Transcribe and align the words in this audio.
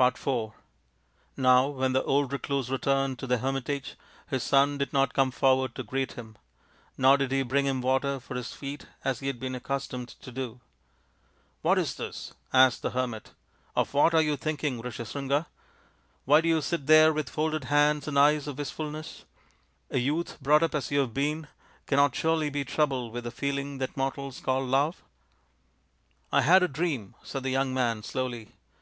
IV 0.00 0.52
Now 1.36 1.66
when 1.68 1.92
the 1.92 2.02
old 2.04 2.32
recluse 2.32 2.70
returned 2.70 3.18
to 3.18 3.26
the 3.26 3.36
hermitage 3.36 3.94
his 4.26 4.42
son 4.42 4.78
did 4.78 4.90
not 4.94 5.12
come 5.12 5.30
forward 5.30 5.74
to 5.74 5.82
greet 5.82 6.12
him: 6.12 6.38
nor 6.96 7.18
did 7.18 7.30
he 7.30 7.42
bring 7.42 7.66
him 7.66 7.82
water 7.82 8.18
for 8.18 8.36
his 8.36 8.54
feet 8.54 8.86
as 9.04 9.20
he 9.20 9.26
had 9.26 9.38
been 9.38 9.54
accustomed 9.54 10.08
to 10.08 10.32
do." 10.32 10.60
What 11.60 11.76
is 11.76 11.96
this?" 11.96 12.32
asked 12.54 12.80
the 12.80 12.92
hermit." 12.92 13.32
Of 13.76 13.92
what 13.92 14.14
are 14.14 14.22
you 14.22 14.38
thinking, 14.38 14.80
Rishyasringa? 14.80 15.44
Why 16.24 16.40
do 16.40 16.48
you 16.48 16.62
sit 16.62 16.86
there 16.86 17.12
with 17.12 17.28
folded 17.28 17.64
hands 17.64 18.08
and 18.08 18.18
eyes 18.18 18.48
of 18.48 18.56
wistfulness? 18.56 19.26
A 19.90 19.98
youth 19.98 20.40
brought 20.40 20.62
up 20.62 20.74
as 20.74 20.90
you 20.90 21.00
have 21.00 21.12
been 21.12 21.48
cannot 21.84 22.16
surely 22.16 22.48
be 22.48 22.64
troubled 22.64 23.12
with 23.12 23.24
the 23.24 23.30
feeling 23.30 23.76
that 23.76 23.94
mortals 23.94 24.40
call 24.40 24.64
love?" 24.64 25.02
I 26.32 26.40
had 26.40 26.62
a 26.62 26.66
dream," 26.66 27.14
said 27.22 27.42
the 27.42 27.50
young 27.50 27.74
man, 27.74 28.02
slowly. 28.02 28.52